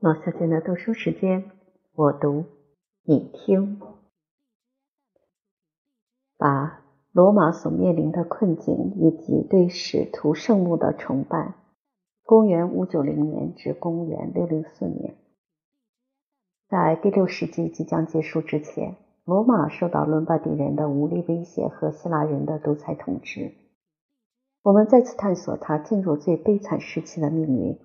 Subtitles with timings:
[0.00, 1.50] 老小姐的读书时间，
[1.96, 2.44] 我读，
[3.02, 3.80] 你听。
[6.36, 11.54] 把罗马所面临的困境以及对使徒圣墓的崇拜。
[12.22, 15.16] 公元五九零年至公元六零四年，
[16.68, 18.94] 在第六世纪即将结束之前，
[19.24, 23.52] 罗马受到伦巴第人的武力威胁和希腊人的独裁统治。
[24.62, 27.80] 我们再次探索它进入最悲惨时期的命运。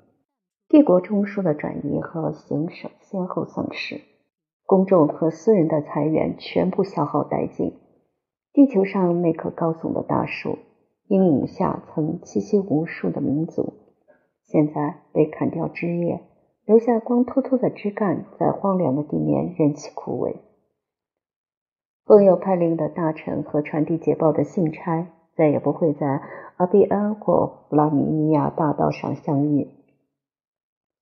[0.73, 4.01] 帝国中枢的转移和行省先后丧失，
[4.65, 7.77] 公众和私人的财源全部消耗殆尽。
[8.53, 10.57] 地球上那棵高耸的大树，
[11.07, 13.71] 阴影下曾栖息无数的民族，
[14.47, 16.21] 现在被砍掉枝叶，
[16.65, 20.37] 留下光秃秃的枝干，在荒凉的地面任其枯萎。
[22.07, 25.05] 奉有派令的大臣和传递捷报的信差，
[25.35, 26.23] 再也不会在
[26.57, 29.67] 阿比安或弗拉米尼亚大道上相遇。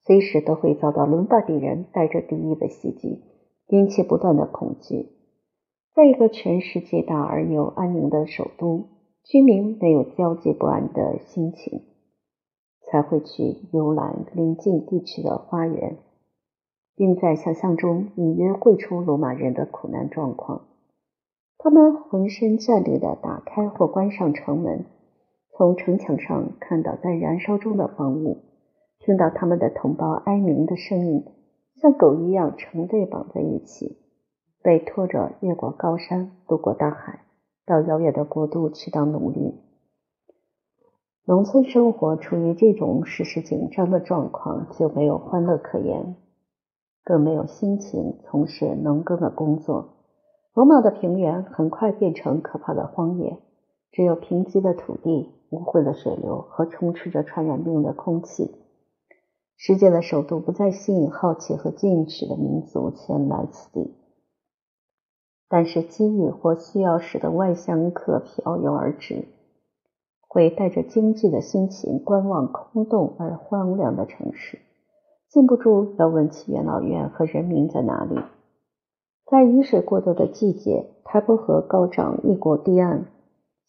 [0.04, 3.24] 随时都会遭到伦巴第人带着敌意的袭击，
[3.68, 5.10] 引起不断的恐惧。
[5.94, 8.88] 在一个全世界大而又安宁的首都，
[9.24, 11.84] 居民没有焦急不安的心情，
[12.82, 15.98] 才会去游览邻近地区的花园，
[16.96, 20.68] 并在想象中隐约绘出罗马人的苦难状况。
[21.58, 24.86] 他们浑身战栗地打开或关上城门，
[25.56, 28.51] 从城墙上看到在燃烧中的房屋。
[29.04, 31.26] 听到他们的同胞哀鸣的声音，
[31.76, 33.98] 像狗一样成对绑在一起，
[34.62, 37.22] 被拖着越过高山，渡过大海，
[37.66, 39.60] 到遥远的国度去当奴隶。
[41.26, 46.16] 农村生活处于这种时时紧张的状况，就没有欢乐可言，
[47.04, 49.96] 更没有心情从事农耕的工作。
[50.54, 53.40] 罗马的平原很快变成可怕的荒野，
[53.92, 58.61] 只有贫瘠的土地、污秽的水流和充斥着传染病的空气。
[59.64, 63.94] 世界的首都不再吸引好奇和进取的民族前来此地，
[65.48, 69.28] 但是机遇或需要使得外乡客飘游而至，
[70.28, 74.58] 会带着惊惧的心情观望空洞而荒凉的城市，
[75.30, 78.20] 禁不住要问起元老院和人民在哪里。
[79.28, 83.06] 在雨水过多的季节，台伯河高涨一国堤岸，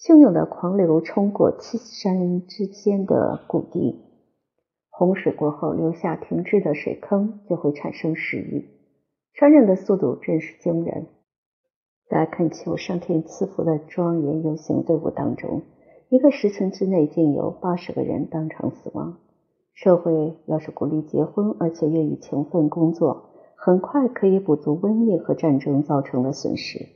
[0.00, 4.00] 汹涌的狂流冲过七山之间的谷地。
[4.94, 8.68] 洪水过后留下停滞的水坑，就会产生石雨，
[9.32, 11.06] 传染的速度真是惊人。
[12.08, 15.62] 在恳求上天赐福的庄严游行队伍当中，
[16.10, 19.16] 一个时辰之内竟有八十个人当场死亡。
[19.72, 26.86] 社会要是鼓励结婚，而且愿意勤奋工作，很快可以补足瘟疫和战争造成的损失。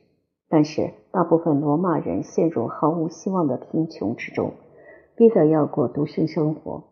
[0.50, 4.52] 但是，大部分罗马人陷入毫无希望的贫穷之中，
[5.16, 6.84] 逼得要过独身生活。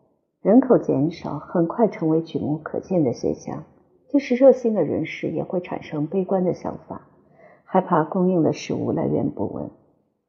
[0.45, 3.63] 人口减少很快成为举目可见的现象，
[4.09, 7.07] 即使热心的人士也会产生悲观的想法，
[7.63, 9.71] 害怕供应的食物来源不稳，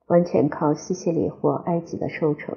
[0.07, 2.57] 完全靠西西里或埃及的收成。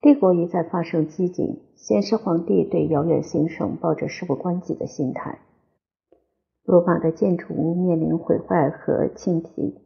[0.00, 5.38] 帝国一再发生饥馑，显示皇帝对遥远兴盛抱着事不关己的心态。
[6.64, 9.78] 罗马的建筑物面临毁坏和侵袭，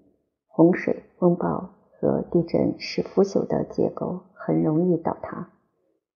[0.46, 1.68] 洪水、风暴
[2.00, 5.50] 和地震使腐朽的结构很容易倒塌。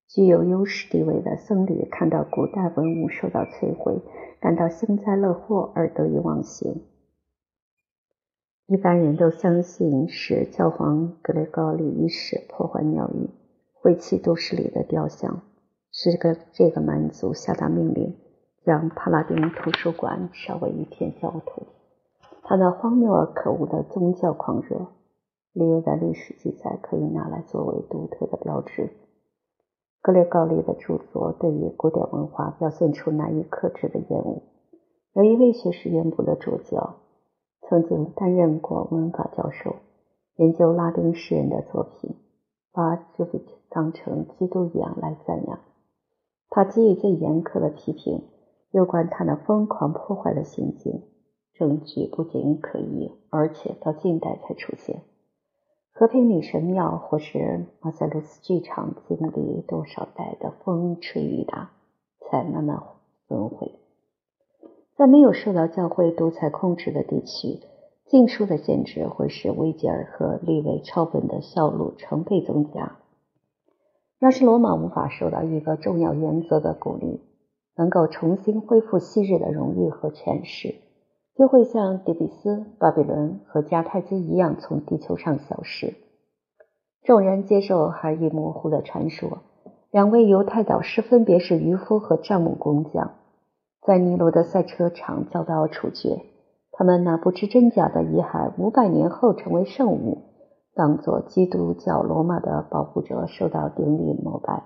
[0.08, 4.00] 具有优势地位的僧侣看到古代文物受到摧毁，
[4.40, 6.82] 感到幸灾乐祸而得意忘形。
[8.66, 13.28] 一般人都相信是教皇格雷高利一世破坏庙宇，
[13.74, 15.42] 毁弃都市里的雕像，
[15.92, 18.16] 是个这个蛮族下达命令，
[18.64, 21.66] 将帕拉丁图书馆烧为一片焦土。
[22.42, 24.86] 他那荒谬而可恶的宗教狂热，
[25.52, 28.88] 利用在历史记载可以拿来作为独特的标志。
[30.00, 34.42] 格列高利的著作对于古典文化表现出难以克制的厌恶。
[35.14, 36.96] 有一位学识渊博的主教，
[37.62, 39.76] 曾经担任过文法教授，
[40.36, 42.14] 研究拉丁诗人的作品，
[42.72, 45.58] 把 Jovit 当成基督一样来赞扬。
[46.48, 48.22] 他给予最严苛的批评，
[48.70, 51.02] 有关他那疯狂破坏的行径，
[51.54, 55.02] 证据不仅可疑，而且到近代才出现。
[55.98, 61.72] 和平女神庙或是马塞鲁斯剧场经历多少代的风吹雨打，
[62.20, 62.80] 才慢慢
[63.26, 63.72] 损毁。
[64.94, 67.58] 在没有受到教会独裁控制的地区，
[68.06, 72.98] 禁书的限制会使维吉尔和利维抄本的销路成倍增加。
[74.20, 77.20] 要是罗马无法受到一个重要原则的鼓励，
[77.74, 80.76] 能够重新恢复昔日的荣誉和权势。
[81.38, 85.94] 就会像底比斯、巴比伦和迦太基一样从地球上消失。
[87.04, 89.38] 众人接受含义模糊的传说：
[89.92, 93.12] 两位犹太导师分别是渔夫和账目工匠，
[93.82, 96.22] 在尼罗的赛车场遭到处决。
[96.72, 100.24] 他们那不知真假的遗骸，五百年后成为圣物，
[100.74, 104.64] 当作基督教罗马的保护者受到顶礼膜拜。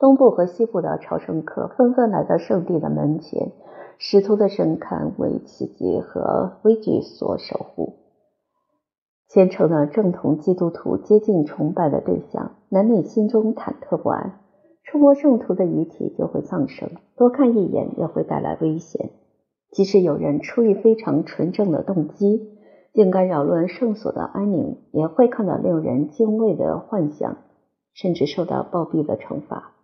[0.00, 3.52] 东部和西部的朝圣客纷纷来到圣地的门前，
[4.04, 8.00] 使徒的神龛为奇迹和危惧所守护。
[9.28, 14.40] 虔诚的正统基督徒接近崇拜的对象，难免心中忐忑不安。
[14.82, 19.10] 触摸圣徒的遗体就会丧生，多看一眼也会带来危险。
[19.70, 22.50] 即使有人出于非常纯正的动机，
[22.92, 27.36] 竟敢扰乱圣所的安宁，也会看到令人敬畏的幻象，
[27.94, 29.74] 甚至受到暴毙的惩罚。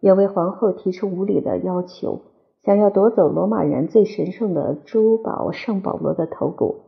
[0.00, 2.22] 有位皇后提出无理的要求，
[2.64, 6.82] 想要夺走罗马人最神圣的珠宝圣保罗的头骨。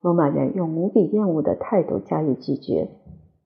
[0.00, 2.88] 罗马人用无比厌恶的态度加以拒绝。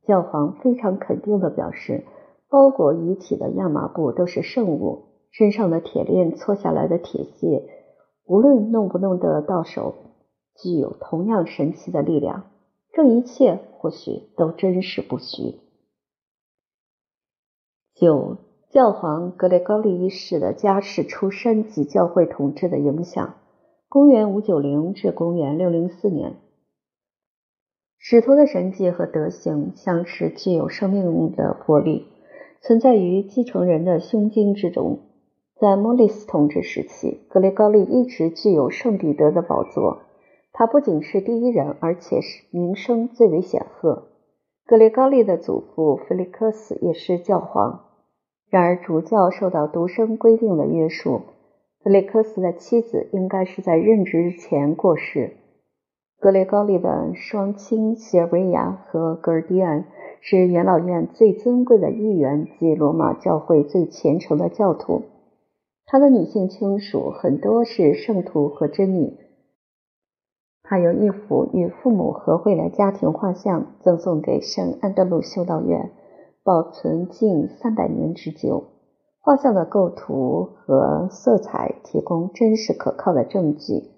[0.06, 2.04] 教皇非常肯定地表示，
[2.48, 7.68] 包裹遗体的亚麻布都是圣物，身上的铁链搓下来的铁屑。
[8.26, 9.94] 无论弄不弄得到手，
[10.56, 12.44] 具有同样神奇的力量。
[12.92, 15.60] 这一切或许都真实不虚。
[17.94, 18.36] 九，
[18.72, 23.34] 教皇格雷高利一世的家世出身及教会统治的影响。
[23.86, 26.36] 公元五九零至公元六零四年，
[27.98, 32.06] 使徒的神迹和德行像是具有生命的活力，
[32.62, 35.00] 存在于继承人的胸襟之中。
[35.60, 40.04] 在莫里斯统治时期，格雷高利一直具有圣彼得的宝座。
[40.54, 44.04] 他不仅是第一人，而且是名声最为显赫。
[44.64, 47.91] 格雷高利的祖父菲利克斯也是教皇。
[48.52, 51.22] 然而，主教受到独生规定的约束，
[51.82, 55.38] 格雷克斯的妻子应该是在任职前过世。
[56.20, 59.86] 格雷高利的双亲谢维亚和格尔迪安
[60.20, 65.00] 是元老院最尊贵的议员及罗马教会最虔诚的教徒。
[65.86, 69.16] 他的女性亲属很多是圣徒和贞女。
[70.62, 75.90] 他有一幅与父母合绘的家庭画像，赠送给圣安德鲁修道院，
[76.44, 78.64] 保存近三百年之久。
[79.20, 83.90] 画像的构图和色彩提供真实可靠的证据。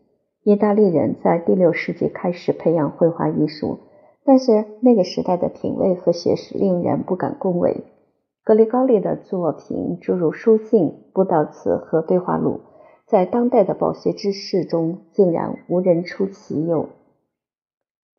[0.43, 3.79] 意大利人在第六世纪开始培养绘画艺术，
[4.27, 7.85] 但是那个时代的品味和学识令人不敢恭维。
[8.45, 12.61] 格里高利的作品，诸如书信、布道词和对话录，
[13.07, 16.91] 在当代的饱学之士中竟然无人出其右。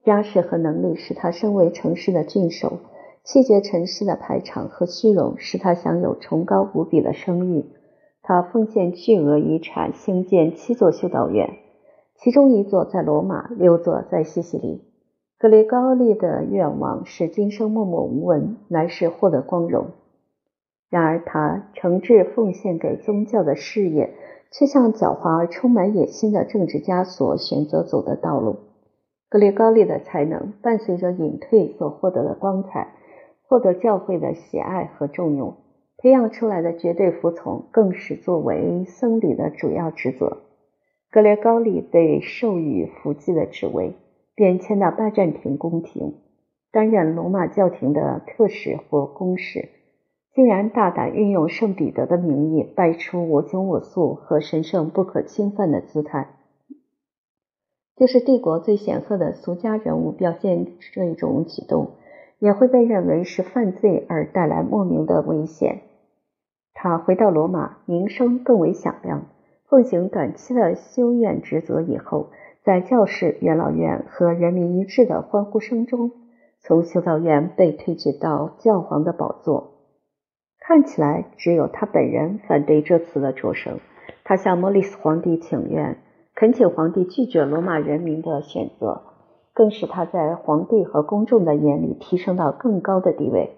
[0.04, 2.80] 家世和能力使他身为城市的郡守，
[3.26, 7.66] 弃绝尘世的排场和虚荣，使他享有崇高无比的声誉。
[8.22, 11.58] 他奉献巨额遗产，兴建七座修道院，
[12.16, 14.84] 其中一座在罗马，六座在西西里。
[15.40, 19.88] 格雷高利的愿望是今生默默无闻，来世获得光荣。
[20.92, 24.14] 然而，他诚挚奉献给宗教的事业，
[24.52, 28.58] 却像狡猾而充满野心的政治家所选择走的道路。
[29.30, 32.94] 格雷高利的才能伴随着隐退所获得的光彩，
[33.56, 35.56] 获得教会的喜爱和重用，
[35.96, 40.40] 培养出来的绝对服从更是作为僧侣的主要职责。
[41.10, 43.94] 格列高利被授予辅祭的职位，
[44.36, 46.16] 便迁到拜占庭宫廷，
[46.70, 49.70] 担任罗马教廷的特使或公使。
[50.34, 56.28] 竟然大胆运用圣彼得的名义，摆出我行我素和神圣不可侵犯的姿态，
[57.96, 61.92] 就是帝国最显赫的俗家人物表现这一种举动，
[62.40, 65.82] 也会被认为是犯罪而带来莫名的危险。
[66.74, 69.26] 他回到罗马，名声更为响亮。
[69.68, 72.30] 奉行短期的修院职责以后，
[72.64, 76.12] 在教士、元老院和人民一致的欢呼声中，
[76.60, 79.72] 从修道院被推举到教皇的宝座。
[80.60, 83.80] 看起来只有他本人反对这次的擢升。
[84.24, 85.98] 他向莫里斯皇帝请愿，
[86.36, 89.02] 恳请皇帝拒绝罗马人民的选择，
[89.56, 93.56] 更使他在皇帝和公众的眼里提升到更高的地位。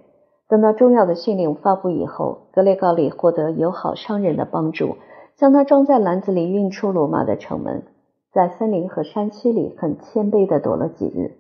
[0.48, 4.96] 等到重要的训令发布以后，格雷高利获得友好商人的帮助，
[5.36, 7.84] 将他装在篮子里运出罗马的城门，
[8.32, 11.34] 在森林和山区里很谦卑地躲了几日。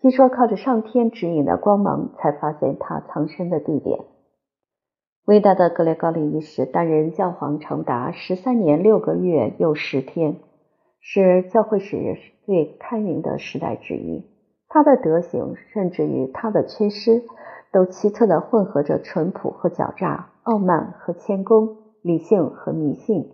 [0.00, 4.00] 据说靠着上天指引的光芒，才发现他藏身的地点。
[5.26, 10.38] 伟大的格雷高利一世担任教皇长达十三年六个月又十天，
[11.04, 12.16] 是教会史
[12.46, 14.24] 最开明的时代之一。
[14.68, 17.24] 他的德行，甚至于他的缺失，
[17.72, 23.32] 都奇特地混合着淳朴和狡诈、傲慢和谦恭、理性和迷信，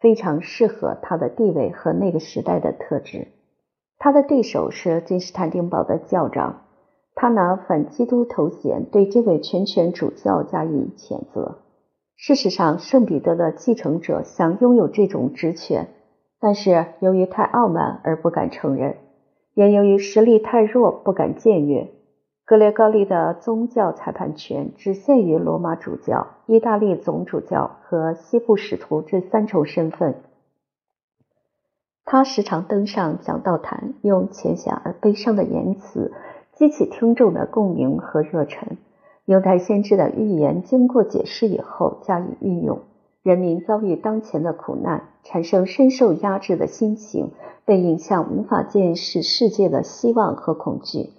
[0.00, 3.28] 非常适合他的地位和那个时代的特质。
[3.98, 6.62] 他的对手是君士坦丁堡的教长。
[7.14, 11.58] 他拿反基督头衔对这位全权主教加以谴责。
[12.16, 15.88] 事实上，圣彼得的继承者想拥有这种职权，
[16.42, 18.96] 但是由于太傲慢而不敢承认，
[19.54, 21.92] 也由于实力太弱不敢僭越。
[22.44, 30.16] 格列高利的宗教裁判权只限于罗马主教、意大利总主教和西部使徒这三重身份。
[32.04, 36.12] 他时常登上讲道坛，用浅显而悲伤的言辞
[36.54, 38.78] 激起听众的共鸣和热忱。
[39.26, 42.80] 犹太先知的预言经过解释以后加以运用，
[43.22, 47.30] 人民遭遇当前的苦难，产生深受压制的心情，
[47.64, 51.10] 被影响无法见识世界的希望和恐惧。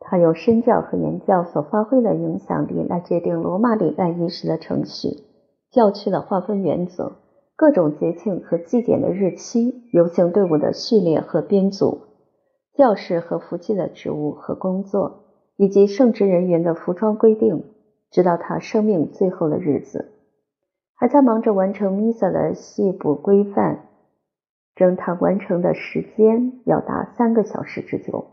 [0.00, 5.22] 他用身教和言教所发挥的影响力来决定罗马礼拜仪式的程序、
[5.70, 7.12] 教区的划分原则、
[7.56, 12.00] 各种节庆和祭典的日期、游行队伍的序列和编组、
[12.76, 15.20] 教士和服祭的职务和工作。
[15.56, 17.62] 以及圣职人员的服装规定，
[18.10, 20.13] 直到他生命最后的日子，
[21.04, 23.88] 还在忙着完成弥撒的细部规范。
[24.74, 28.28] 整堂完成的时间要达三个小时之久。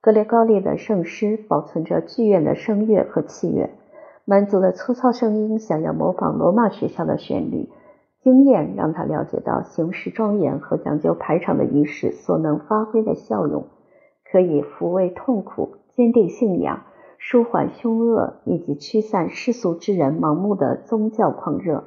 [0.00, 3.70] 格列高利的圣诗保存着剧院的声乐和器乐，
[4.24, 7.68] 满足了粗糙声音想要模仿罗马学校的旋律。
[8.20, 13.68] 经验让他了解到形式庄严和讲究排场的仪式所能发挥的效用，
[14.28, 15.76] 可以抚慰痛苦。
[15.94, 16.82] 坚定信仰，
[17.16, 21.84] 舒缓凶恶，以及驱散世俗之人盲目的宗教狂热。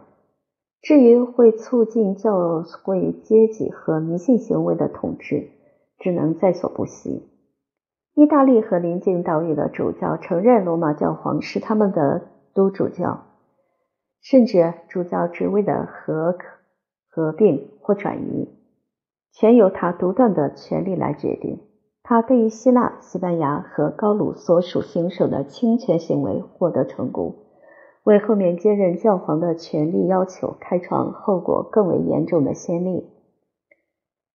[0.82, 5.50] 至于会促进教会阶级和迷信行为的统治，
[6.00, 7.28] 只能在所不惜。
[8.16, 13.26] 意大利和邻近岛屿的主教承认罗马教皇是他们的督主教，
[14.22, 16.36] 甚至主教职位的合
[17.10, 18.50] 合并或转移，
[19.32, 21.60] 全由他独断的权力来决定。
[22.04, 27.41] 他对于希腊、西班牙和高卢所属行省的侵权行为获得成功，
[28.04, 33.08] 为后面接任教皇的权力要求开创后果更为严重的先例。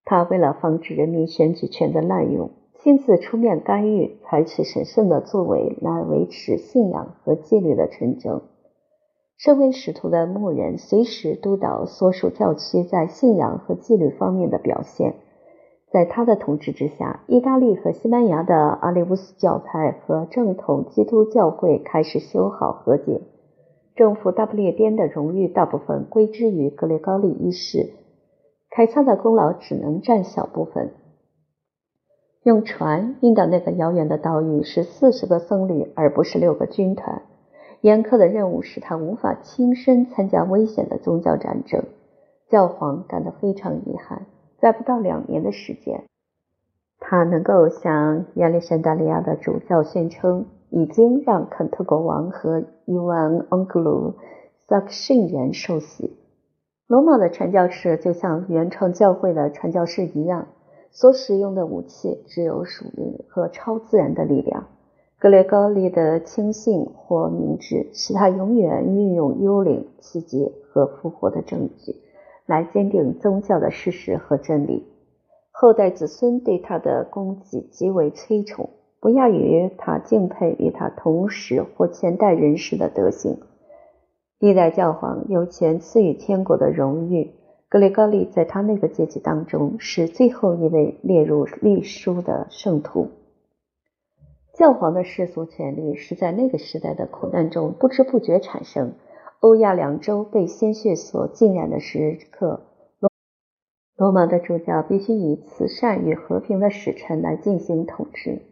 [0.05, 8.43] 他为了防止人民选举权的滥用，亲自出面干预，采取神圣的作为来维持信仰和纪律的纯正。
[9.37, 15.17] 身为使徒的牧人，随时督导所属教区在信仰和纪律方面的表现。
[15.91, 23.21] 在他的统治之下，意大利和西班牙的阿里乌斯教派和正统基督教会开始修好和解。
[23.97, 27.91] 征服大不列颠的荣誉大部分归之于格雷高利一世，
[28.71, 30.91] 凯撒的功劳只能占小部分。
[32.43, 37.23] 用船运到那个遥远的岛屿是四十个僧侣，而不是六个军团。
[37.81, 41.83] 严苛的任务使他无法亲身参加危险的宗教战争。
[42.49, 44.27] 教皇感到非常遗憾。
[44.59, 46.05] 在不到两年的时间，
[46.99, 54.15] 他能够向亚历山大利亚的主教宣称，已经让肯特国王和伊万恩格鲁
[54.69, 56.17] 萨克逊人受洗。
[56.87, 60.49] 罗马的传教士就像原创教会的传教士一样，
[60.91, 64.67] 所使用的武器只有属灵和超自然的力量。
[65.19, 71.97] 格列高利的轻信或明智，使他永远运用幽灵、奇迹和复活的证据。
[72.45, 74.87] 来坚定宗教的事实和真理，
[75.51, 78.71] 后代子孙对他的功绩极为推崇，
[79.07, 83.39] 不亚于他敬佩与他同时或前代人士的德行。
[84.41, 87.31] 历代教皇有权赐予天国的荣誉，
[87.69, 93.11] 格雷高利在他那个阶级当中是最后一位列入历书的圣徒。
[94.55, 98.95] 教皇的世俗权力是在那个时代的苦难中不知不觉产生。
[99.39, 102.63] 欧亚两洲被鲜血所浸染的时刻，
[102.99, 103.13] 罗
[103.97, 108.43] 罗马的主教必须以慈善与和平的使臣来进行统治。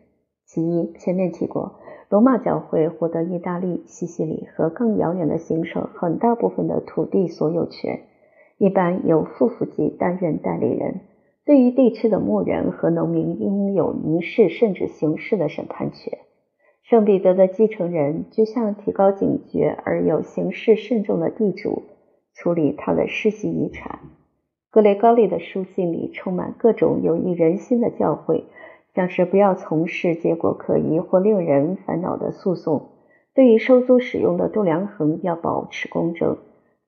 [0.46, 1.76] 其一，前面提过，
[2.08, 8.00] 罗马教会获得意大利、西西里和更遥远的行省很大部分的土地所有权，
[8.58, 11.00] 一般由副府级担任代理人。
[11.44, 16.18] 对于地区的牧人和农民，拥有民事甚至刑事的审判权。
[16.82, 21.82] 圣彼得的继承人就像提高警觉而又行事慎重的地主，
[22.34, 24.00] 处理他的世袭遗产。
[24.70, 28.44] 格雷高利的书信里充满各种有益人心的教诲，
[28.94, 32.90] 像是不要从事结果可疑或令人烦恼的诉讼；
[33.34, 36.36] 对于收租使用的度量衡要保持公正；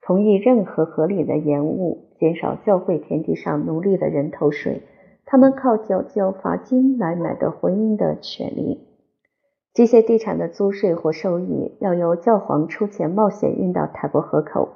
[0.00, 4.82] 同意任何合理的延误；减少教会田地上奴隶的人头税，
[5.25, 8.86] 他们靠缴交罚金来买得婚姻的权利。
[9.75, 14.68] 这些地产的租税或收益要由教皇出钱冒险运到泰伯河口。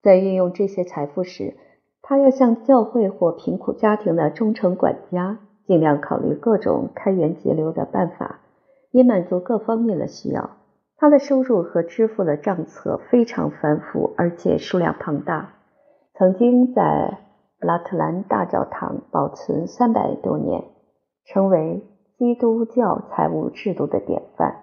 [0.00, 1.54] 在运用这些财富时，
[2.00, 8.40] 他要向教会或贫苦家庭的忠诚管家，尽量考虑各种开源节流的办法，
[8.90, 10.50] 以满足各方面的需要。
[10.96, 15.54] 他的收入和支付的账册非常繁复，而且数量庞大，
[16.14, 17.18] 曾经在
[17.58, 20.64] 布拉特兰大教堂保存三百多年，
[21.26, 21.82] 成为
[22.18, 24.56] 基督教财务制度的典范。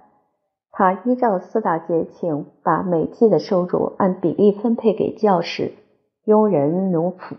[0.72, 5.74] 他依照四大节庆，把每季的收入按比例分配给教士、
[6.24, 7.36] 佣人、奴仆、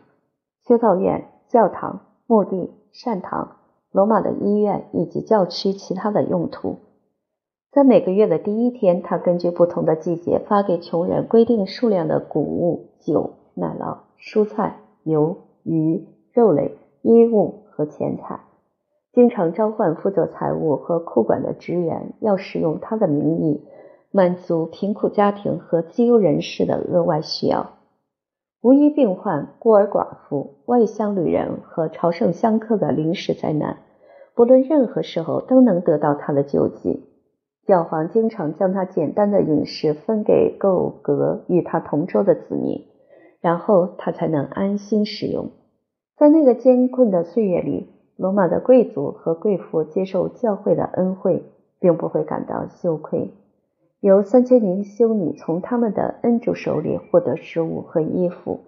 [0.67, 3.57] 修道院、教堂、墓地、善堂、
[3.93, 6.77] 罗马的医院以及教区其他的用途。
[7.73, 18.41] 在每个月的第一天，他根据不同的季节发给穷人规定数量的谷物、酒、奶酪、蔬菜、油、鱼、肉类、衣物和钱财，
[19.13, 23.63] 经常召唤负责财务和库管的职员，要使用他的名义
[24.11, 27.71] 满足贫苦家庭和自由人士的额外需要。
[28.63, 33.79] 无一病患、孤儿寡妇、外乡旅人和朝圣香客的临时灾难，
[34.35, 37.07] 不论任何时候都能得到他的救济。
[37.67, 42.85] 教皇经常将他简单的饮食分给够格与他同桌的子民，
[43.41, 45.51] 然后他才能安心使用。
[46.19, 51.45] 在那个艰困的岁月里，罗马的贵族和贵妇接受教会的恩惠，
[51.79, 53.33] 并不会感到羞愧。
[54.01, 58.61] 有三千名修女从他们的恩主手里获得食物和衣服。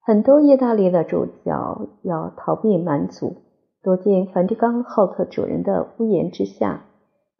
[0.00, 3.36] 很多意大利的主教要逃避蛮族，
[3.82, 6.84] 躲进梵蒂冈浩特主人的屋檐之下。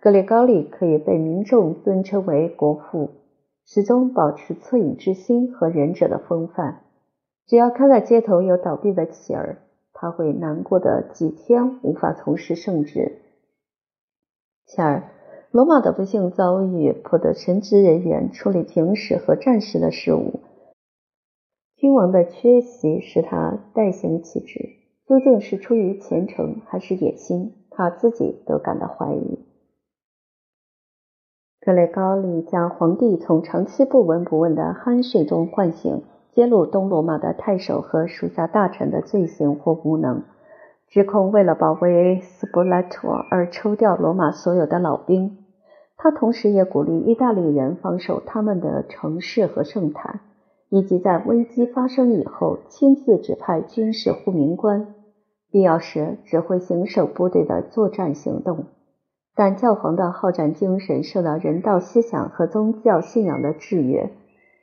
[0.01, 3.11] 格列高利可以被民众尊称为国父，
[3.65, 6.81] 始终保持恻隐之心和仁者的风范。
[7.47, 9.59] 只要看到街头有倒闭的乞儿，
[9.93, 13.19] 他会难过的几天无法从事圣职。
[14.67, 15.11] 乞儿，
[15.53, 20.39] 罗马的不幸遭遇迫得神职人员处理平时和战时的事务。
[21.75, 24.77] 君王的缺席使他代行其职，
[25.09, 29.41] 究竟是出于虔诚还是野心，他自己都感到怀疑。
[31.61, 40.23] 格雷高利将皇帝从长期不闻不问的酣睡中唤醒，揭露东罗马的太守和属下大臣的罪行或无能，
[40.87, 45.40] 指控为了保卫斯普拉托而抽调罗马所有的老兵。
[46.03, 50.21] 他同时也鼓励意大利人防守他们的城市和圣坛，
[50.71, 54.95] 以及在危机发生以后亲自指派军事护民官，
[55.51, 58.65] 必要时指挥行省部队的作战行动。
[59.35, 64.11] 但教皇的好战精神受到人道思想和宗教信仰的制约。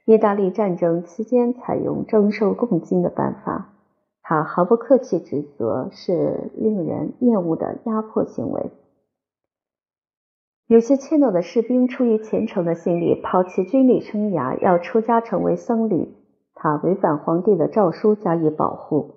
[0.06, 3.76] 意大利战争期间采用征收贡金的办法，
[4.24, 8.72] 他毫不客气指责是令人厌恶的压迫行为。
[10.68, 16.14] 有些怯懦的士兵出于虔诚的心理，抛弃军旅生涯，要出家成为僧侣。
[16.54, 19.16] 他违反皇帝的诏书加以保护。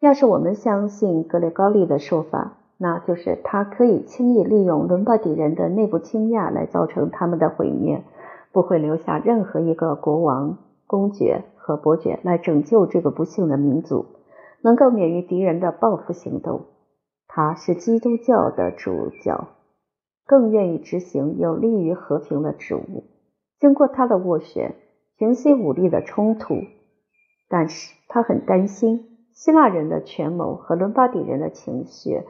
[0.00, 2.54] 要是我们相信格雷高利的说法。
[2.80, 8.04] 那就是他可以轻易利用伦巴底人的内部倾轧来造成他们的毁灭，
[8.52, 14.06] 不会留下任何一个国王、公爵和伯爵来拯救这个不幸的民族，
[14.62, 16.66] 能够免于敌人的报复行动。
[17.26, 19.48] 他是基督教的主教，
[20.28, 23.04] 更愿意执行有利于和平的职务。
[23.58, 24.76] 经过他的斡旋，
[25.16, 26.54] 平息武力的冲突，
[27.48, 32.22] 但是他很担心希腊人的权谋和伦巴底人的情绪。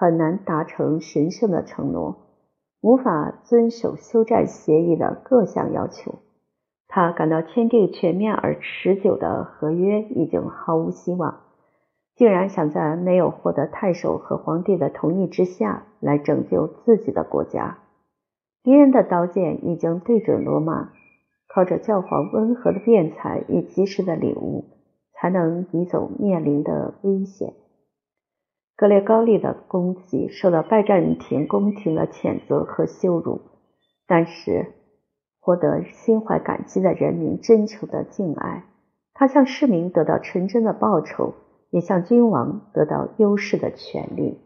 [0.00, 2.16] 很难达成神圣的承诺，
[2.80, 6.20] 无法遵守休战协议的各项要求。
[6.86, 11.40] 他感到签订全面而持久的合约已经毫无希望，
[12.18, 17.78] 竟然想在没有获得太守和皇帝的同意之下来拯救自己的国家。
[18.64, 20.90] 敌人的刀剑已经对准罗马，
[21.46, 24.64] 靠着教皇温和的辩才与及时的礼物，
[25.14, 27.54] 才能移走面临的危险。
[28.76, 33.42] 格列高利的功绩受到拜占庭宫廷的谴责和羞辱，
[34.08, 34.72] 但是
[35.40, 38.64] 获得心怀感激的人民真诚的敬爱。
[39.14, 41.34] 他向市民得到纯真的报酬，
[41.70, 44.38] 也向君王得到优势的权利。